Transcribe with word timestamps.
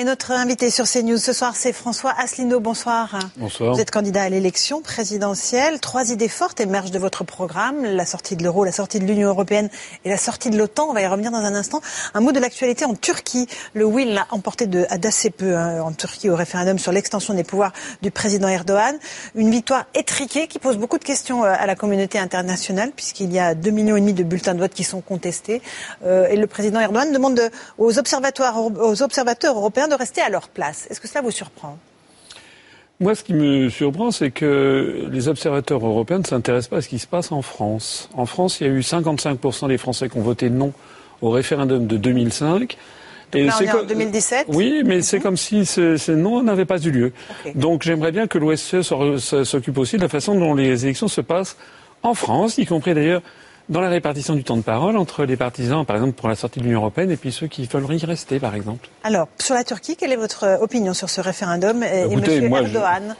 Et 0.00 0.04
notre 0.04 0.30
invité 0.30 0.70
sur 0.70 0.86
CNews 0.86 1.18
ce 1.18 1.34
soir, 1.34 1.54
c'est 1.54 1.74
François 1.74 2.14
Asselineau. 2.16 2.58
Bonsoir. 2.58 3.18
Bonsoir. 3.36 3.74
Vous 3.74 3.80
êtes 3.82 3.90
candidat 3.90 4.22
à 4.22 4.28
l'élection 4.30 4.80
présidentielle. 4.80 5.78
Trois 5.78 6.10
idées 6.10 6.26
fortes 6.26 6.58
émergent 6.58 6.90
de 6.90 6.98
votre 6.98 7.22
programme 7.22 7.84
la 7.84 8.06
sortie 8.06 8.34
de 8.34 8.42
l'euro, 8.42 8.64
la 8.64 8.72
sortie 8.72 8.98
de 8.98 9.04
l'Union 9.04 9.28
européenne 9.28 9.68
et 10.06 10.08
la 10.08 10.16
sortie 10.16 10.48
de 10.48 10.56
l'OTAN. 10.56 10.88
On 10.88 10.94
va 10.94 11.02
y 11.02 11.06
revenir 11.06 11.30
dans 11.30 11.44
un 11.44 11.54
instant. 11.54 11.82
Un 12.14 12.22
mot 12.22 12.32
de 12.32 12.40
l'actualité 12.40 12.86
en 12.86 12.94
Turquie. 12.94 13.46
Le 13.74 13.84
oui 13.84 14.06
l'a 14.06 14.26
emporté 14.30 14.66
d'assez 14.66 15.28
peu 15.28 15.54
hein, 15.54 15.82
en 15.82 15.92
Turquie 15.92 16.30
au 16.30 16.34
référendum 16.34 16.78
sur 16.78 16.92
l'extension 16.92 17.34
des 17.34 17.44
pouvoirs 17.44 17.74
du 18.00 18.10
président 18.10 18.48
Erdogan. 18.48 18.98
Une 19.34 19.50
victoire 19.50 19.84
étriquée 19.92 20.46
qui 20.46 20.58
pose 20.58 20.78
beaucoup 20.78 20.96
de 20.96 21.04
questions 21.04 21.44
euh, 21.44 21.52
à 21.52 21.66
la 21.66 21.74
communauté 21.74 22.18
internationale 22.18 22.92
puisqu'il 22.96 23.30
y 23.34 23.38
a 23.38 23.54
2,5 23.54 23.70
millions 23.72 23.96
et 23.96 24.00
demi 24.00 24.14
de 24.14 24.22
bulletins 24.22 24.54
de 24.54 24.60
vote 24.60 24.72
qui 24.72 24.84
sont 24.84 25.02
contestés. 25.02 25.60
Euh, 26.06 26.26
et 26.28 26.36
le 26.36 26.46
président 26.46 26.80
Erdogan 26.80 27.12
demande 27.12 27.50
aux 27.76 27.98
observateurs, 27.98 28.56
aux 28.56 29.02
observateurs 29.02 29.58
européens 29.58 29.88
de 29.90 29.94
rester 29.94 30.22
à 30.22 30.30
leur 30.30 30.48
place. 30.48 30.86
Est-ce 30.90 31.00
que 31.00 31.08
cela 31.08 31.20
vous 31.20 31.30
surprend? 31.30 31.78
Moi, 33.00 33.14
ce 33.14 33.24
qui 33.24 33.32
me 33.32 33.70
surprend, 33.70 34.10
c'est 34.10 34.30
que 34.30 35.08
les 35.10 35.28
observateurs 35.28 35.84
européens 35.84 36.18
ne 36.18 36.24
s'intéressent 36.24 36.68
pas 36.68 36.76
à 36.78 36.82
ce 36.82 36.88
qui 36.88 36.98
se 36.98 37.06
passe 37.06 37.32
en 37.32 37.40
France. 37.40 38.10
En 38.14 38.26
France, 38.26 38.60
il 38.60 38.66
y 38.66 38.70
a 38.70 38.72
eu 38.72 38.80
55% 38.80 39.68
des 39.68 39.78
Français 39.78 40.08
qui 40.08 40.18
ont 40.18 40.22
voté 40.22 40.50
non 40.50 40.72
au 41.22 41.30
référendum 41.30 41.86
de 41.86 41.96
2005. 41.96 42.76
Et 43.32 43.48
c'est 43.50 43.70
en 43.70 43.84
2017 43.84 44.46
Oui, 44.48 44.82
mais 44.84 45.02
c'est 45.02 45.18
mhm. 45.18 45.22
comme 45.22 45.36
si 45.36 45.64
ce, 45.64 46.10
non 46.10 46.42
n'avait 46.42 46.64
pas 46.64 46.78
eu 46.78 46.90
lieu. 46.90 47.12
Donc 47.54 47.82
j'aimerais 47.82 48.12
bien 48.12 48.26
que 48.26 48.38
l'OSCE 48.38 48.82
s'occupe 48.82 49.78
aussi 49.78 49.96
de 49.96 50.02
la 50.02 50.08
façon 50.08 50.34
dont 50.38 50.54
les 50.54 50.84
élections 50.84 51.08
se 51.08 51.20
passent 51.20 51.56
en 52.02 52.14
France, 52.14 52.58
y 52.58 52.66
compris 52.66 52.94
d'ailleurs 52.94 53.22
dans 53.70 53.80
la 53.80 53.88
répartition 53.88 54.34
du 54.34 54.44
temps 54.44 54.56
de 54.56 54.62
parole 54.62 54.96
entre 54.96 55.24
les 55.24 55.36
partisans, 55.36 55.86
par 55.86 55.96
exemple, 55.96 56.12
pour 56.12 56.28
la 56.28 56.34
sortie 56.34 56.58
de 56.58 56.64
l'Union 56.64 56.80
européenne, 56.80 57.10
et 57.10 57.16
puis 57.16 57.32
ceux 57.32 57.46
qui 57.46 57.66
veulent 57.66 57.86
y 57.90 58.04
rester, 58.04 58.38
par 58.40 58.54
exemple 58.54 58.88
Alors, 59.04 59.28
sur 59.38 59.54
la 59.54 59.64
Turquie, 59.64 59.96
quelle 59.96 60.12
est 60.12 60.16
votre 60.16 60.58
opinion 60.60 60.92
sur 60.92 61.08
ce 61.08 61.20
référendum 61.20 61.82
et, 61.82 62.02
M. 62.02 62.52
Erdogan? 62.52 63.16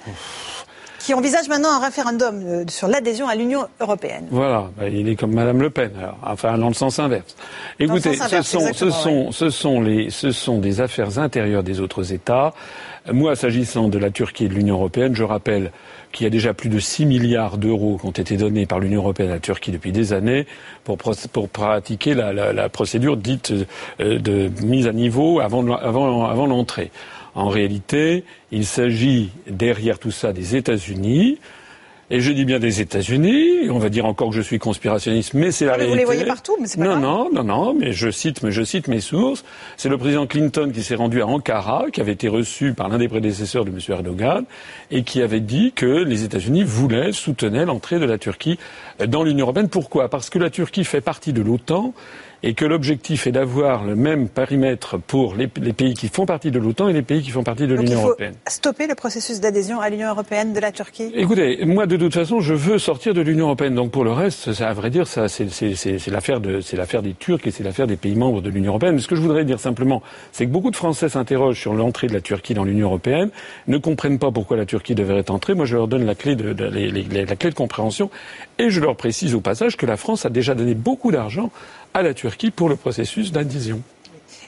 Qui 1.00 1.14
envisage 1.14 1.48
maintenant 1.48 1.72
un 1.72 1.80
référendum 1.80 2.42
euh, 2.46 2.64
sur 2.68 2.86
l'adhésion 2.86 3.26
à 3.26 3.34
l'Union 3.34 3.66
européenne. 3.80 4.26
Voilà, 4.30 4.70
bah, 4.78 4.88
il 4.88 5.08
est 5.08 5.16
comme 5.16 5.32
Madame 5.32 5.60
Le 5.60 5.70
Pen, 5.70 5.90
enfin 6.22 6.56
dans 6.58 6.68
le 6.68 6.74
sens 6.74 6.98
inverse. 6.98 7.34
Écoutez, 7.78 8.14
ce, 8.14 8.42
sont, 8.42 8.72
ce, 8.72 8.90
sont, 8.90 9.32
ce, 9.32 9.50
sont 9.50 9.80
les, 9.80 10.10
ce 10.10 10.30
sont 10.30 10.58
des 10.58 10.80
affaires 10.80 11.18
intérieures 11.18 11.62
des 11.62 11.80
autres 11.80 12.12
États. 12.12 12.52
Moi, 13.10 13.34
s'agissant 13.34 13.88
de 13.88 13.98
la 13.98 14.10
Turquie 14.10 14.44
et 14.44 14.48
de 14.48 14.54
l'Union 14.54 14.74
européenne, 14.74 15.16
je 15.16 15.24
rappelle 15.24 15.72
qu'il 16.12 16.24
y 16.24 16.26
a 16.26 16.30
déjà 16.30 16.52
plus 16.52 16.68
de 16.68 16.78
6 16.78 17.06
milliards 17.06 17.56
d'euros 17.56 17.96
qui 17.98 18.06
ont 18.06 18.10
été 18.10 18.36
donnés 18.36 18.66
par 18.66 18.78
l'Union 18.78 19.00
européenne 19.00 19.30
à 19.30 19.34
la 19.34 19.40
Turquie 19.40 19.70
depuis 19.70 19.92
des 19.92 20.12
années 20.12 20.46
pour, 20.84 20.98
pour 21.32 21.48
pratiquer 21.48 22.14
la, 22.14 22.32
la, 22.32 22.52
la, 22.52 22.68
procédure 22.68 23.16
dite 23.16 23.52
euh, 24.00 24.18
de 24.18 24.50
mise 24.62 24.86
à 24.86 24.92
niveau 24.92 25.40
avant, 25.40 25.66
avant, 25.76 26.26
avant 26.26 26.46
l'entrée. 26.46 26.90
En 27.34 27.48
réalité, 27.48 28.24
il 28.50 28.66
s'agit 28.66 29.30
derrière 29.46 29.98
tout 29.98 30.10
ça 30.10 30.32
des 30.32 30.56
États-Unis 30.56 31.38
et 32.10 32.20
je 32.20 32.32
dis 32.32 32.44
bien 32.44 32.58
des 32.58 32.80
États-Unis. 32.80 33.70
On 33.70 33.78
va 33.78 33.88
dire 33.88 34.04
encore 34.04 34.30
que 34.30 34.36
je 34.36 34.40
suis 34.40 34.58
conspirationniste, 34.58 35.34
mais 35.34 35.52
c'est 35.52 35.64
la 35.64 35.74
réalité. 35.74 35.92
Vous 35.92 35.98
les 35.98 36.04
voyez 36.04 36.24
partout, 36.24 36.56
mais 36.60 36.66
c'est 36.66 36.78
pas 36.78 36.84
non, 36.84 36.96
Non, 36.96 37.30
non, 37.32 37.44
non, 37.44 37.74
mais 37.74 37.92
je 37.92 38.10
cite, 38.10 38.42
mais 38.42 38.50
je 38.50 38.62
cite 38.62 38.88
mes 38.88 39.00
sources. 39.00 39.44
C'est 39.76 39.88
le 39.88 39.96
président 39.96 40.26
Clinton 40.26 40.70
qui 40.74 40.82
s'est 40.82 40.96
rendu 40.96 41.22
à 41.22 41.26
Ankara, 41.26 41.86
qui 41.92 42.00
avait 42.00 42.12
été 42.12 42.28
reçu 42.28 42.74
par 42.74 42.88
l'un 42.88 42.98
des 42.98 43.08
prédécesseurs 43.08 43.64
de 43.64 43.70
M. 43.70 43.78
Erdogan, 43.88 44.44
et 44.90 45.04
qui 45.04 45.22
avait 45.22 45.40
dit 45.40 45.72
que 45.72 45.86
les 45.86 46.24
États-Unis 46.24 46.64
voulaient, 46.64 47.12
soutenaient 47.12 47.64
l'entrée 47.64 48.00
de 48.00 48.06
la 48.06 48.18
Turquie 48.18 48.58
dans 49.06 49.22
l'Union 49.22 49.46
européenne. 49.46 49.68
Pourquoi? 49.68 50.08
Parce 50.08 50.30
que 50.30 50.38
la 50.40 50.50
Turquie 50.50 50.84
fait 50.84 51.00
partie 51.00 51.32
de 51.32 51.42
l'OTAN 51.42 51.94
et 52.42 52.54
que 52.54 52.64
l'objectif 52.64 53.26
est 53.26 53.32
d'avoir 53.32 53.84
le 53.84 53.94
même 53.94 54.28
périmètre 54.28 54.98
pour 54.98 55.34
les, 55.34 55.46
pays 55.46 55.94
qui 55.94 56.08
font 56.08 56.26
partie 56.26 56.50
de 56.50 56.58
l'OTAN 56.58 56.88
et 56.88 56.92
les 56.92 57.02
pays 57.02 57.22
qui 57.22 57.30
font 57.30 57.42
partie 57.42 57.66
de 57.66 57.74
l'Union 57.74 58.02
européenne. 58.02 58.34
Stopper 58.48 58.86
le 58.86 58.94
processus 58.94 59.40
d'adhésion 59.40 59.80
à 59.80 59.90
l'Union 59.90 60.08
européenne 60.08 60.52
de 60.52 60.60
la 60.60 60.72
Turquie? 60.72 61.12
Écoutez, 61.14 61.64
moi 61.66 61.86
de 61.86 61.96
toute 62.04 62.14
façon, 62.14 62.40
je 62.40 62.54
veux 62.54 62.78
sortir 62.78 63.14
de 63.14 63.20
l'Union 63.20 63.46
européenne. 63.46 63.74
Donc 63.74 63.90
pour 63.90 64.04
le 64.04 64.12
reste, 64.12 64.52
ça, 64.52 64.68
à 64.68 64.72
vrai 64.72 64.90
dire, 64.90 65.06
ça, 65.06 65.28
c'est 65.28 66.06
l'affaire 66.08 66.40
de, 66.40 66.60
c'est 66.60 66.76
l'affaire 66.76 67.02
des 67.02 67.14
Turcs 67.14 67.40
et 67.46 67.50
c'est 67.50 67.62
l'affaire 67.62 67.86
des 67.86 67.96
pays 67.96 68.14
membres 68.14 68.40
de 68.40 68.50
l'Union 68.50 68.70
européenne. 68.70 68.94
Mais 68.94 69.00
ce 69.00 69.08
que 69.08 69.16
je 69.16 69.20
voudrais 69.20 69.44
dire 69.44 69.60
simplement, 69.60 70.02
c'est 70.32 70.46
que 70.46 70.50
beaucoup 70.50 70.70
de 70.70 70.76
Français 70.76 71.08
s'interrogent 71.08 71.60
sur 71.60 71.74
l'entrée 71.74 72.06
de 72.06 72.12
la 72.12 72.20
Turquie 72.20 72.54
dans 72.54 72.64
l'Union 72.64 72.86
européenne, 72.86 73.30
ne 73.68 73.78
comprennent 73.78 74.18
pas 74.18 74.30
pourquoi 74.30 74.56
la 74.56 74.66
Turquie 74.66 74.94
devrait 74.94 75.30
entrer. 75.30 75.54
Moi, 75.54 75.66
je 75.66 75.76
leur 75.76 75.88
donne 75.88 76.04
la 76.04 76.14
clé 76.14 76.36
de, 76.36 76.52
la 76.52 77.36
clé 77.36 77.50
de 77.50 77.54
compréhension 77.54 78.10
et 78.58 78.70
je 78.70 78.80
leur 78.80 78.96
précise 78.96 79.34
au 79.34 79.40
passage 79.40 79.76
que 79.76 79.86
la 79.86 79.96
France 79.96 80.24
a 80.26 80.30
déjà 80.30 80.54
donné 80.54 80.74
beaucoup 80.74 81.10
d'argent 81.12 81.50
à 81.94 82.02
la 82.02 82.14
Turquie 82.14 82.50
pour 82.50 82.68
le 82.68 82.76
processus 82.76 83.32
d'adhésion. 83.32 83.82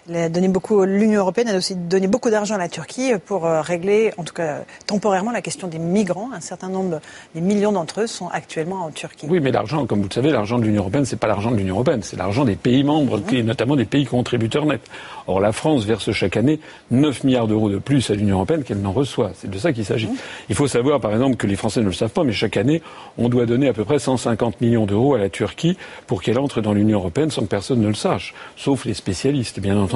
L'Union 0.09 1.21
européenne 1.21 1.49
a 1.49 1.57
aussi 1.57 1.77
donné 1.77 2.09
beaucoup 2.09 2.29
d'argent 2.29 2.57
à 2.57 2.59
la 2.59 2.69
Turquie 2.69 3.13
pour 3.25 3.47
euh, 3.47 3.61
régler, 3.61 4.13
en 4.17 4.25
tout 4.25 4.35
cas 4.35 4.65
temporairement, 4.89 5.31
la 5.31 5.43
question 5.43 5.69
des 5.69 5.79
migrants. 5.79 6.31
Un 6.35 6.41
certain 6.41 6.69
nombre, 6.69 7.01
des 7.37 7.41
millions 7.41 7.71
d'entre 7.71 8.01
eux 8.01 8.07
sont 8.09 8.27
actuellement 8.29 8.85
en 8.85 8.91
Turquie. 8.91 9.27
Oui, 9.29 9.39
mais 9.39 9.53
l'argent, 9.53 9.87
comme 9.87 10.01
vous 10.01 10.09
le 10.09 10.15
savez, 10.15 10.33
l'argent 10.33 10.59
de 10.59 10.65
l'Union 10.65 10.81
européenne, 10.81 11.05
c'est 11.05 11.19
pas 11.19 11.29
l'argent 11.29 11.53
de 11.53 11.57
l'Union 11.57 11.77
européenne, 11.77 12.01
c'est 12.03 12.17
l'argent 12.17 12.45
des 12.45 12.57
pays 12.57 12.83
membres, 12.83 13.21
et 13.31 13.43
mhm. 13.43 13.47
notamment 13.47 13.77
des 13.77 13.85
pays 13.85 14.05
contributeurs 14.05 14.67
nets. 14.67 14.81
Or, 15.29 15.39
la 15.39 15.53
France 15.53 15.85
verse 15.85 16.11
chaque 16.11 16.37
année 16.37 16.59
9 16.91 17.23
milliards 17.23 17.47
d'euros 17.47 17.71
de 17.71 17.79
plus 17.79 18.11
à 18.11 18.15
l'Union 18.15 18.37
européenne 18.37 18.65
qu'elle 18.65 18.81
n'en 18.81 18.91
reçoit. 18.91 19.31
C'est 19.37 19.51
de 19.51 19.59
ça 19.59 19.73
qu'il 19.73 19.85
s'agit. 19.85 20.09
Mhm. 20.09 20.17
Il 20.49 20.57
faut 20.57 20.67
savoir, 20.67 20.99
par 21.01 21.13
exemple, 21.13 21.37
que 21.37 21.47
les 21.47 21.55
Français 21.57 21.81
ne 21.81 21.87
le 21.87 21.93
savent 21.93 22.11
pas, 22.11 22.25
mais 22.25 22.33
chaque 22.33 22.57
année, 22.57 22.83
on 23.19 23.29
doit 23.29 23.47
donner 23.47 23.69
à 23.69 23.73
peu 23.73 23.85
près 23.85 24.01
150 24.01 24.61
millions 24.63 24.85
d'euros 24.85 25.15
à 25.15 25.19
la 25.19 25.29
Turquie 25.29 25.77
pour 26.09 26.23
qu'elle 26.23 26.41
entre 26.41 26.61
dans 26.61 26.73
l'Union 26.73 26.99
européenne 26.99 27.31
sans 27.31 27.43
que 27.43 27.47
personne 27.47 27.81
ne 27.81 27.89
le 27.89 27.95
sache, 27.95 28.35
sauf 28.57 28.85
les 28.85 28.95
spécialistes, 28.95 29.61
bien 29.61 29.79
entendu. 29.79 29.92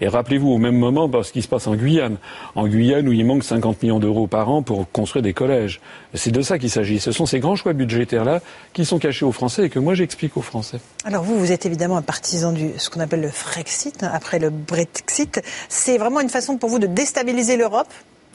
Et 0.00 0.08
rappelez-vous 0.08 0.48
au 0.48 0.58
même 0.58 0.76
moment 0.76 1.10
ce 1.22 1.32
qui 1.32 1.42
se 1.42 1.48
passe 1.48 1.66
en 1.66 1.74
Guyane. 1.74 2.16
En 2.54 2.66
Guyane 2.66 3.08
où 3.08 3.12
il 3.12 3.24
manque 3.24 3.44
50 3.44 3.82
millions 3.82 4.00
d'euros 4.00 4.26
par 4.26 4.50
an 4.50 4.62
pour 4.62 4.90
construire 4.90 5.22
des 5.22 5.32
collèges. 5.32 5.80
C'est 6.14 6.30
de 6.32 6.42
ça 6.42 6.58
qu'il 6.58 6.70
s'agit. 6.70 7.00
Ce 7.00 7.12
sont 7.12 7.26
ces 7.26 7.38
grands 7.38 7.56
choix 7.56 7.72
budgétaires-là 7.72 8.40
qui 8.72 8.84
sont 8.84 8.98
cachés 8.98 9.24
aux 9.24 9.32
Français 9.32 9.66
et 9.66 9.70
que 9.70 9.78
moi 9.78 9.94
j'explique 9.94 10.36
aux 10.36 10.42
Français. 10.42 10.80
Alors 11.04 11.22
vous, 11.22 11.38
vous 11.38 11.52
êtes 11.52 11.66
évidemment 11.66 11.96
un 11.96 12.02
partisan 12.02 12.52
de 12.52 12.70
ce 12.78 12.90
qu'on 12.90 13.00
appelle 13.00 13.20
le 13.20 13.30
Frexit, 13.30 14.02
après 14.02 14.38
le 14.38 14.50
Brexit. 14.50 15.40
C'est 15.68 15.98
vraiment 15.98 16.20
une 16.20 16.28
façon 16.28 16.56
pour 16.56 16.70
vous 16.70 16.78
de 16.78 16.86
déstabiliser 16.86 17.56
l'Europe? 17.56 17.88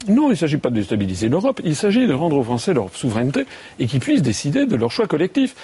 Non, 0.07 0.27
il 0.27 0.31
ne 0.31 0.35
s'agit 0.35 0.57
pas 0.57 0.69
de 0.69 0.75
déstabiliser 0.75 1.29
l'Europe, 1.29 1.61
il 1.63 1.75
s'agit 1.75 2.07
de 2.07 2.13
rendre 2.13 2.37
aux 2.37 2.43
Français 2.43 2.73
leur 2.73 2.89
souveraineté 2.93 3.45
et 3.79 3.87
qu'ils 3.87 3.99
puissent 3.99 4.21
décider 4.21 4.65
de 4.65 4.75
leur 4.75 4.91
choix 4.91 5.07
collectif. 5.07 5.55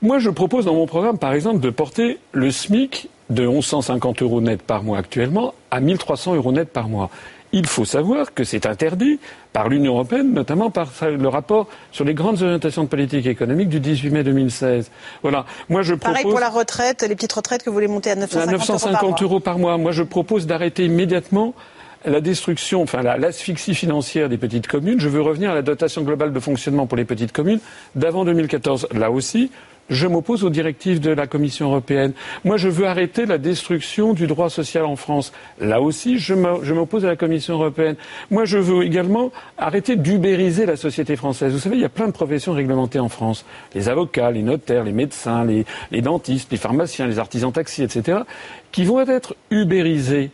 Moi, 0.00 0.18
je 0.18 0.30
propose 0.30 0.64
dans 0.64 0.74
mon 0.74 0.86
programme, 0.86 1.18
par 1.18 1.32
exemple, 1.32 1.60
de 1.60 1.70
porter 1.70 2.18
le 2.32 2.50
SMIC 2.50 3.08
de 3.30 3.46
1150 3.46 4.22
euros 4.22 4.40
net 4.40 4.62
par 4.62 4.82
mois 4.82 4.98
actuellement 4.98 5.54
à 5.70 5.80
1300 5.80 6.34
euros 6.34 6.52
net 6.52 6.68
par 6.68 6.88
mois. 6.88 7.10
Il 7.54 7.66
faut 7.66 7.84
savoir 7.84 8.32
que 8.32 8.44
c'est 8.44 8.64
interdit 8.64 9.20
par 9.52 9.68
l'Union 9.68 9.92
européenne, 9.92 10.32
notamment 10.32 10.70
par 10.70 10.88
le 11.02 11.28
rapport 11.28 11.68
sur 11.92 12.04
les 12.04 12.14
grandes 12.14 12.40
orientations 12.40 12.84
de 12.84 12.88
politique 12.88 13.26
économique 13.26 13.68
du 13.68 13.78
18 13.78 14.10
mai 14.10 14.24
2016. 14.24 14.90
Voilà. 15.22 15.44
Moi, 15.68 15.82
je 15.82 15.94
propose... 15.94 16.14
Pareil 16.14 16.30
pour 16.30 16.40
la 16.40 16.48
retraite, 16.48 17.02
les 17.02 17.14
petites 17.14 17.32
retraites 17.34 17.62
que 17.62 17.68
vous 17.68 17.74
voulez 17.74 17.88
monter 17.88 18.10
à 18.10 18.16
950, 18.16 18.48
à 18.48 18.52
950 18.52 19.22
euros, 19.22 19.40
par 19.40 19.58
mois. 19.58 19.76
Moi, 19.76 19.92
je 19.92 20.02
propose 20.02 20.46
d'arrêter 20.46 20.86
immédiatement 20.86 21.54
la 22.04 22.20
destruction, 22.20 22.82
enfin 22.82 23.02
l'asphyxie 23.02 23.74
financière 23.74 24.28
des 24.28 24.38
petites 24.38 24.66
communes. 24.66 25.00
Je 25.00 25.08
veux 25.08 25.22
revenir 25.22 25.50
à 25.50 25.54
la 25.54 25.62
dotation 25.62 26.02
globale 26.02 26.32
de 26.32 26.40
fonctionnement 26.40 26.86
pour 26.86 26.96
les 26.96 27.04
petites 27.04 27.32
communes 27.32 27.60
d'avant 27.94 28.24
2014. 28.24 28.88
Là 28.92 29.10
aussi, 29.10 29.50
je 29.90 30.06
m'oppose 30.06 30.44
aux 30.44 30.50
directives 30.50 31.00
de 31.00 31.10
la 31.10 31.26
Commission 31.26 31.66
européenne. 31.66 32.12
Moi, 32.44 32.56
je 32.56 32.68
veux 32.68 32.86
arrêter 32.86 33.26
la 33.26 33.38
destruction 33.38 34.14
du 34.14 34.26
droit 34.26 34.48
social 34.48 34.84
en 34.84 34.96
France. 34.96 35.32
Là 35.60 35.80
aussi, 35.80 36.18
je 36.18 36.34
m'oppose 36.72 37.04
à 37.04 37.08
la 37.08 37.16
Commission 37.16 37.54
européenne. 37.54 37.96
Moi, 38.30 38.44
je 38.44 38.58
veux 38.58 38.84
également 38.84 39.32
arrêter 39.58 39.96
d'ubériser 39.96 40.66
la 40.66 40.76
société 40.76 41.16
française. 41.16 41.52
Vous 41.52 41.58
savez, 41.58 41.76
il 41.76 41.82
y 41.82 41.84
a 41.86 41.90
plein 41.90 42.06
de 42.06 42.12
professions 42.12 42.52
réglementées 42.52 43.00
en 43.00 43.08
France. 43.08 43.44
Les 43.74 43.88
avocats, 43.88 44.30
les 44.30 44.42
notaires, 44.42 44.84
les 44.84 44.92
médecins, 44.92 45.44
les, 45.44 45.66
les 45.90 46.00
dentistes, 46.00 46.50
les 46.50 46.58
pharmaciens, 46.58 47.06
les 47.06 47.18
artisans 47.18 47.52
taxis, 47.52 47.82
etc., 47.82 48.20
qui 48.70 48.84
vont 48.84 49.00
être 49.00 49.34
ubérisés. 49.50 50.30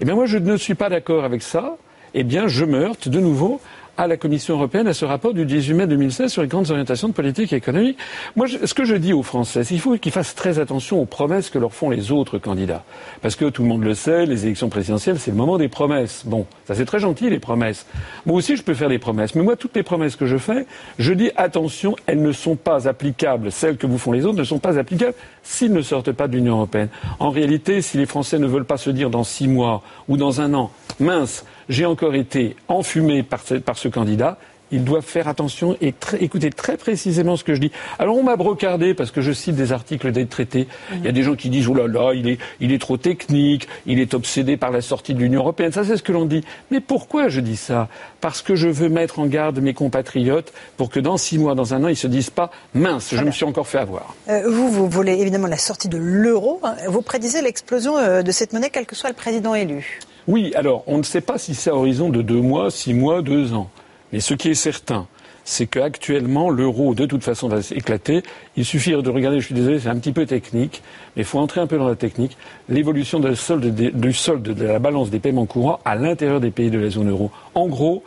Eh 0.00 0.04
bien, 0.04 0.14
moi, 0.14 0.26
je 0.26 0.38
ne 0.38 0.56
suis 0.56 0.74
pas 0.74 0.88
d'accord 0.88 1.24
avec 1.24 1.42
ça. 1.42 1.76
Eh 2.14 2.24
bien, 2.24 2.48
je 2.48 2.64
meurte 2.64 3.08
de 3.08 3.20
nouveau 3.20 3.60
à 4.00 4.06
la 4.06 4.16
Commission 4.16 4.54
européenne 4.54 4.86
à 4.86 4.94
ce 4.94 5.04
rapport 5.04 5.34
du 5.34 5.44
18 5.44 5.74
mai 5.74 5.86
2016 5.86 6.32
sur 6.32 6.40
les 6.40 6.48
grandes 6.48 6.70
orientations 6.70 7.08
de 7.08 7.12
politique 7.12 7.52
économique. 7.52 7.98
Moi, 8.34 8.46
ce 8.48 8.72
que 8.72 8.86
je 8.86 8.94
dis 8.94 9.12
aux 9.12 9.22
Français, 9.22 9.62
c'est 9.62 9.74
qu'il 9.74 9.80
faut 9.80 9.94
qu'ils 9.98 10.10
fassent 10.10 10.34
très 10.34 10.58
attention 10.58 11.02
aux 11.02 11.04
promesses 11.04 11.50
que 11.50 11.58
leur 11.58 11.74
font 11.74 11.90
les 11.90 12.10
autres 12.10 12.38
candidats. 12.38 12.82
Parce 13.20 13.36
que 13.36 13.50
tout 13.50 13.62
le 13.62 13.68
monde 13.68 13.84
le 13.84 13.92
sait, 13.92 14.24
les 14.24 14.46
élections 14.46 14.70
présidentielles, 14.70 15.18
c'est 15.18 15.32
le 15.32 15.36
moment 15.36 15.58
des 15.58 15.68
promesses. 15.68 16.22
Bon, 16.24 16.46
ça 16.66 16.74
c'est 16.74 16.86
très 16.86 16.98
gentil, 16.98 17.28
les 17.28 17.40
promesses. 17.40 17.84
Moi 18.24 18.38
aussi, 18.38 18.56
je 18.56 18.62
peux 18.62 18.72
faire 18.72 18.88
des 18.88 18.98
promesses. 18.98 19.34
Mais 19.34 19.42
moi, 19.42 19.54
toutes 19.54 19.76
les 19.76 19.82
promesses 19.82 20.16
que 20.16 20.24
je 20.24 20.38
fais, 20.38 20.64
je 20.98 21.12
dis 21.12 21.30
attention, 21.36 21.94
elles 22.06 22.22
ne 22.22 22.32
sont 22.32 22.56
pas 22.56 22.88
applicables. 22.88 23.52
Celles 23.52 23.76
que 23.76 23.86
vous 23.86 23.98
font 23.98 24.12
les 24.12 24.24
autres 24.24 24.38
ne 24.38 24.44
sont 24.44 24.60
pas 24.60 24.78
applicables 24.78 25.14
s'ils 25.42 25.74
ne 25.74 25.82
sortent 25.82 26.12
pas 26.12 26.26
de 26.26 26.36
l'Union 26.36 26.54
européenne. 26.54 26.88
En 27.18 27.28
réalité, 27.28 27.82
si 27.82 27.98
les 27.98 28.06
Français 28.06 28.38
ne 28.38 28.46
veulent 28.46 28.64
pas 28.64 28.78
se 28.78 28.88
dire 28.88 29.10
dans 29.10 29.24
six 29.24 29.46
mois 29.46 29.82
ou 30.08 30.16
dans 30.16 30.40
un 30.40 30.54
an, 30.54 30.70
mince, 31.00 31.44
j'ai 31.70 31.86
encore 31.86 32.14
été 32.14 32.56
enfumé 32.68 33.22
par 33.22 33.40
ce, 33.46 33.88
candidat, 33.88 34.38
ils 34.72 34.84
doivent 34.84 35.04
faire 35.04 35.28
attention 35.28 35.76
et 35.80 35.94
écouter 36.20 36.50
très 36.50 36.76
précisément 36.76 37.36
ce 37.36 37.44
que 37.44 37.54
je 37.54 37.60
dis. 37.60 37.72
Alors 37.98 38.16
on 38.16 38.22
m'a 38.24 38.36
brocardé 38.36 38.92
parce 38.92 39.10
que 39.10 39.20
je 39.20 39.32
cite 39.32 39.54
des 39.54 39.72
articles 39.72 40.10
des 40.12 40.26
traités. 40.26 40.66
Il 40.92 41.04
y 41.04 41.08
a 41.08 41.12
des 41.12 41.22
gens 41.22 41.34
qui 41.34 41.48
disent 41.48 41.68
oh 41.68 41.74
là 41.74 41.86
là, 41.86 42.12
il 42.12 42.28
est, 42.28 42.38
il 42.60 42.72
est 42.72 42.80
trop 42.80 42.96
technique, 42.96 43.68
il 43.86 44.00
est 44.00 44.14
obsédé 44.14 44.56
par 44.56 44.70
la 44.70 44.80
sortie 44.80 45.14
de 45.14 45.20
l'Union 45.20 45.40
européenne. 45.40 45.72
Ça 45.72 45.84
c'est 45.84 45.96
ce 45.96 46.02
que 46.02 46.12
l'on 46.12 46.24
dit. 46.24 46.44
Mais 46.70 46.80
pourquoi 46.80 47.28
je 47.28 47.40
dis 47.40 47.56
ça? 47.56 47.88
Parce 48.20 48.42
que 48.42 48.56
je 48.56 48.68
veux 48.68 48.88
mettre 48.88 49.20
en 49.20 49.26
garde 49.26 49.60
mes 49.60 49.74
compatriotes 49.74 50.52
pour 50.76 50.90
que 50.90 51.00
dans 51.00 51.16
six 51.16 51.38
mois, 51.38 51.54
dans 51.54 51.72
un 51.72 51.84
an, 51.84 51.88
ils 51.88 51.96
se 51.96 52.08
disent 52.08 52.30
pas 52.30 52.50
mince, 52.74 53.14
je 53.14 53.24
me 53.24 53.30
suis 53.30 53.44
encore 53.44 53.68
fait 53.68 53.78
avoir. 53.78 54.14
Euh, 54.28 54.42
vous, 54.50 54.70
vous 54.70 54.88
voulez 54.88 55.14
évidemment 55.14 55.46
la 55.46 55.58
sortie 55.58 55.88
de 55.88 55.98
l'euro. 55.98 56.60
Vous 56.88 57.02
prédisez 57.02 57.42
l'explosion 57.42 57.96
euh, 57.96 58.22
de 58.22 58.32
cette 58.32 58.52
monnaie, 58.52 58.70
quel 58.70 58.86
que 58.86 58.96
soit 58.96 59.10
le 59.10 59.16
président 59.16 59.54
élu. 59.54 60.00
Oui, 60.28 60.52
alors 60.54 60.84
on 60.86 60.98
ne 60.98 61.02
sait 61.02 61.20
pas 61.20 61.38
si 61.38 61.54
c'est 61.54 61.70
à 61.70 61.74
horizon 61.74 62.08
de 62.08 62.22
deux 62.22 62.40
mois, 62.40 62.70
six 62.70 62.94
mois, 62.94 63.22
deux 63.22 63.52
ans. 63.54 63.70
Mais 64.12 64.20
ce 64.20 64.34
qui 64.34 64.48
est 64.48 64.54
certain, 64.54 65.06
c'est 65.44 65.66
qu'actuellement, 65.66 66.50
l'euro, 66.50 66.94
de 66.94 67.06
toute 67.06 67.24
façon, 67.24 67.48
va 67.48 67.62
s'éclater. 67.62 68.22
Il 68.56 68.64
suffit 68.64 68.90
de 68.90 69.10
regarder, 69.10 69.40
je 69.40 69.46
suis 69.46 69.54
désolé, 69.54 69.80
c'est 69.80 69.88
un 69.88 69.98
petit 69.98 70.12
peu 70.12 70.26
technique, 70.26 70.82
mais 71.16 71.22
il 71.22 71.24
faut 71.24 71.38
entrer 71.38 71.60
un 71.60 71.66
peu 71.66 71.78
dans 71.78 71.88
la 71.88 71.96
technique, 71.96 72.36
l'évolution 72.68 73.18
du 73.18 73.34
solde 73.34 73.74
de 73.74 74.64
la 74.64 74.78
balance 74.78 75.10
des 75.10 75.18
paiements 75.18 75.46
courants 75.46 75.80
à 75.84 75.96
l'intérieur 75.96 76.40
des 76.40 76.50
pays 76.50 76.70
de 76.70 76.78
la 76.78 76.90
zone 76.90 77.10
euro. 77.10 77.30
En 77.54 77.66
gros, 77.66 78.02